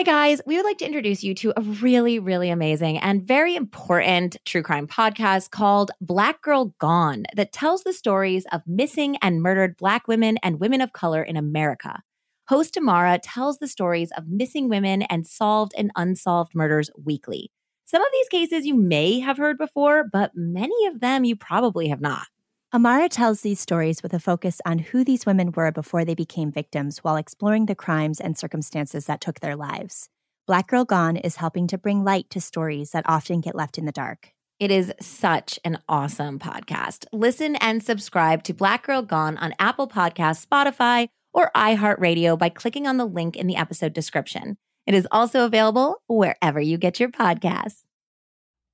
[0.00, 0.40] Hi, guys.
[0.46, 4.62] We would like to introduce you to a really, really amazing and very important true
[4.62, 10.08] crime podcast called Black Girl Gone that tells the stories of missing and murdered Black
[10.08, 12.02] women and women of color in America.
[12.48, 17.50] Host Amara tells the stories of missing women and solved and unsolved murders weekly.
[17.84, 21.88] Some of these cases you may have heard before, but many of them you probably
[21.88, 22.26] have not.
[22.72, 26.52] Amara tells these stories with a focus on who these women were before they became
[26.52, 30.08] victims while exploring the crimes and circumstances that took their lives.
[30.46, 33.86] Black Girl Gone is helping to bring light to stories that often get left in
[33.86, 34.34] the dark.
[34.60, 37.06] It is such an awesome podcast.
[37.12, 42.86] Listen and subscribe to Black Girl Gone on Apple Podcasts, Spotify, or iHeartRadio by clicking
[42.86, 44.58] on the link in the episode description.
[44.86, 47.80] It is also available wherever you get your podcasts.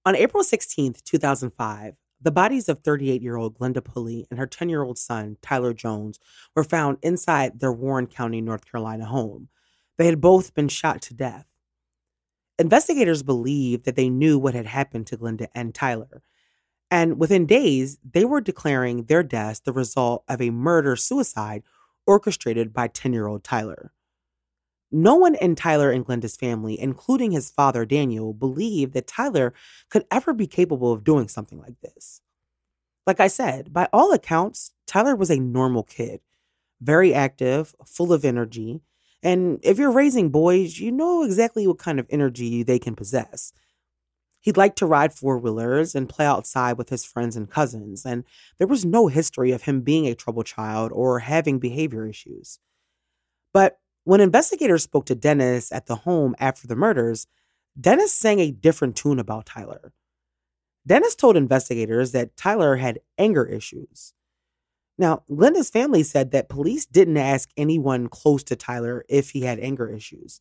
[0.04, 1.94] On April 16th, 2005,
[2.26, 5.72] the bodies of 38 year old Glenda Pulley and her 10 year old son, Tyler
[5.72, 6.18] Jones,
[6.56, 9.48] were found inside their Warren County, North Carolina home.
[9.96, 11.46] They had both been shot to death.
[12.58, 16.24] Investigators believed that they knew what had happened to Glenda and Tyler.
[16.90, 21.62] And within days, they were declaring their deaths the result of a murder suicide
[22.08, 23.92] orchestrated by 10 year old Tyler.
[24.92, 29.52] No one in Tyler and Glenda's family, including his father Daniel, believed that Tyler
[29.90, 32.20] could ever be capable of doing something like this.
[33.06, 36.20] Like I said, by all accounts, Tyler was a normal kid,
[36.80, 38.80] very active, full of energy.
[39.22, 43.52] And if you're raising boys, you know exactly what kind of energy they can possess.
[44.40, 48.22] He'd like to ride four wheelers and play outside with his friends and cousins, and
[48.58, 52.60] there was no history of him being a troubled child or having behavior issues.
[53.52, 57.26] But when investigators spoke to Dennis at the home after the murders,
[57.78, 59.92] Dennis sang a different tune about Tyler.
[60.86, 64.14] Dennis told investigators that Tyler had anger issues.
[64.96, 69.58] Now, Glenda's family said that police didn't ask anyone close to Tyler if he had
[69.58, 70.40] anger issues.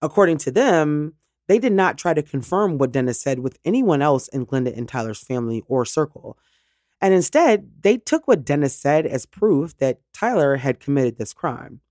[0.00, 1.12] According to them,
[1.46, 4.88] they did not try to confirm what Dennis said with anyone else in Glenda and
[4.88, 6.38] Tyler's family or circle.
[7.02, 11.82] And instead, they took what Dennis said as proof that Tyler had committed this crime.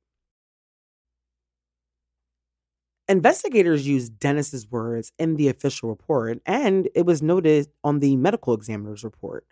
[3.10, 8.54] Investigators used Dennis's words in the official report, and it was noted on the medical
[8.54, 9.46] examiner's report.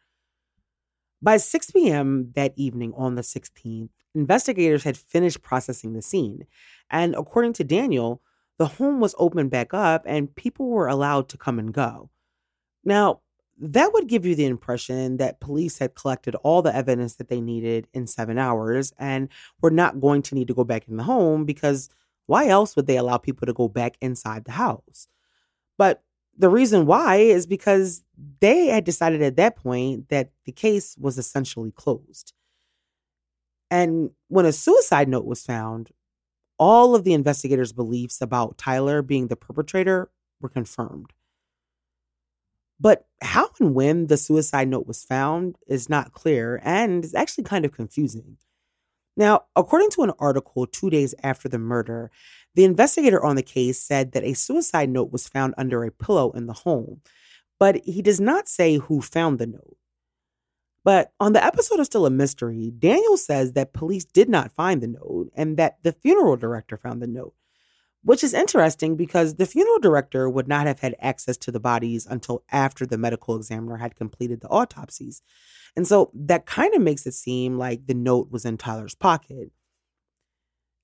[1.22, 2.32] By 6 p.m.
[2.36, 6.48] that evening on the 16th, investigators had finished processing the scene,
[6.90, 8.22] and according to Daniel,
[8.58, 12.12] the home was opened back up and people were allowed to come and go.
[12.84, 13.22] Now,
[13.58, 17.42] that would give you the impression that police had collected all the evidence that they
[17.42, 19.30] needed in seven hours and
[19.62, 21.90] were not going to need to go back in the home because
[22.26, 25.08] why else would they allow people to go back inside the house?
[25.78, 26.04] But
[26.38, 28.04] the reason why is because
[28.40, 32.34] they had decided at that point that the case was essentially closed.
[33.70, 35.92] And when a suicide note was found,
[36.58, 41.12] all of the investigators' beliefs about Tyler being the perpetrator were confirmed.
[42.80, 47.44] But how and when the suicide note was found is not clear and is actually
[47.44, 48.38] kind of confusing.
[49.18, 52.12] Now, according to an article two days after the murder,
[52.56, 56.32] the investigator on the case said that a suicide note was found under a pillow
[56.32, 57.02] in the home,
[57.60, 59.78] but he does not say who found the note.
[60.84, 64.82] But on the episode of Still a Mystery, Daniel says that police did not find
[64.82, 67.36] the note and that the funeral director found the note,
[68.04, 72.08] which is interesting because the funeral director would not have had access to the bodies
[72.08, 75.22] until after the medical examiner had completed the autopsies.
[75.76, 79.52] And so that kind of makes it seem like the note was in Tyler's pocket.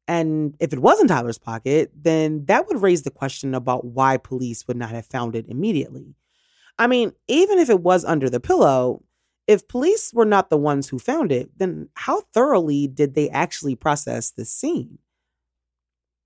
[0.08, 4.18] And if it was in Tyler's pocket, then that would raise the question about why
[4.18, 6.16] police would not have found it immediately.
[6.80, 9.04] I mean, even if it was under the pillow,
[9.48, 13.76] if police were not the ones who found it, then how thoroughly did they actually
[13.76, 15.00] process the scene?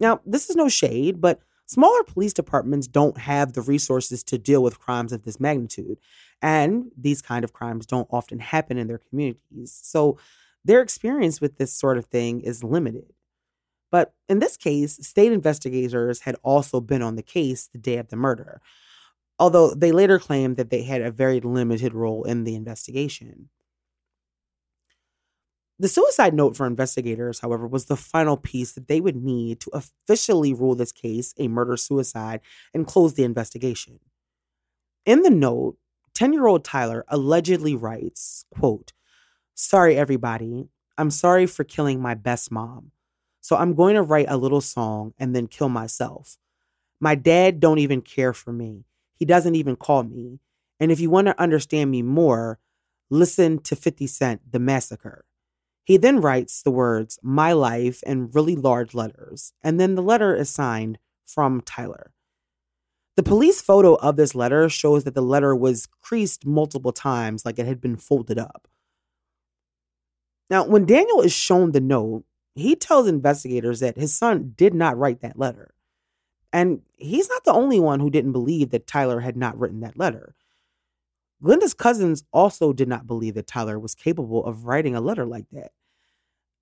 [0.02, 4.64] Now, this is no shade, but smaller police departments don't have the resources to deal
[4.64, 6.00] with crimes of this magnitude.
[6.42, 9.80] And these kind of crimes don't often happen in their communities.
[9.82, 10.18] So
[10.66, 13.14] their experience with this sort of thing is limited.
[13.92, 18.08] But in this case, state investigators had also been on the case the day of
[18.08, 18.59] the murder,
[19.38, 23.50] although they later claimed that they had a very limited role in the investigation.
[25.82, 29.72] The suicide note for investigators, however, was the final piece that they would need to
[29.74, 32.42] officially rule this case a murder suicide
[32.72, 34.00] and close the investigation.
[35.08, 35.78] In the note,
[36.14, 38.94] 10 year old Tyler allegedly writes, quote,
[39.56, 40.70] Sorry, everybody.
[41.00, 42.92] I'm sorry for killing my best mom.
[43.40, 46.38] So I'm going to write a little song and then kill myself.
[47.00, 48.86] My dad don't even care for me.
[49.16, 50.42] He doesn't even call me.
[50.80, 52.60] And if you want to understand me more,
[53.10, 55.26] listen to 50 Cent, The Massacre.
[55.84, 59.54] He then writes the words, My Life, in really large letters.
[59.64, 62.12] And then the letter is signed, from Tyler.
[63.16, 67.60] The police photo of this letter shows that the letter was creased multiple times, like
[67.60, 68.68] it had been folded up.
[70.50, 72.26] Now, when Daniel is shown the note,
[72.56, 75.74] he tells investigators that his son did not write that letter.
[76.54, 79.98] And he's not the only one who didn't believe that Tyler had not written that
[79.98, 80.36] letter.
[81.43, 85.49] Glenda's cousins also did not believe that Tyler was capable of writing a letter like
[85.52, 85.72] that.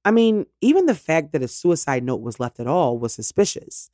[0.05, 3.89] I mean, even the fact that a suicide note was left at all was suspicious.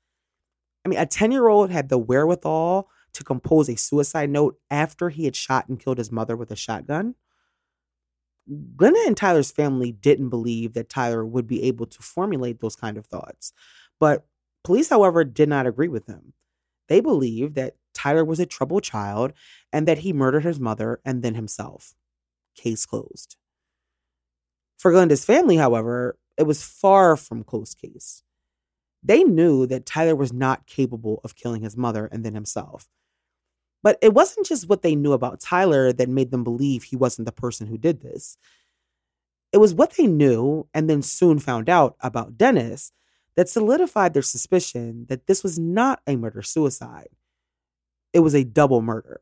[0.85, 5.09] I mean, a 10 year old had the wherewithal to compose a suicide note after
[5.09, 7.15] he had shot and killed his mother with a shotgun.
[8.75, 12.97] Glenda and Tyler's family didn't believe that Tyler would be able to formulate those kind
[12.97, 13.53] of thoughts.
[13.99, 14.25] But
[14.63, 16.33] police, however, did not agree with them.
[16.87, 19.33] They believed that Tyler was a troubled child
[19.73, 21.95] and that he murdered his mother and then himself.
[22.55, 23.37] Case closed.
[24.77, 28.21] For Glenda's family, however, it was far from close case.
[29.01, 32.88] They knew that Tyler was not capable of killing his mother and then himself.
[33.83, 37.27] But it wasn't just what they knew about Tyler that made them believe he wasn't
[37.27, 38.38] the person who did this.
[39.53, 42.91] It was what they knew and then soon found out about Dennis
[43.35, 47.09] that solidified their suspicion that this was not a murder suicide.
[48.13, 49.21] It was a double murder.